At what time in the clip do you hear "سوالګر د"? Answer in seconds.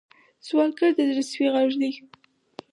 0.45-0.99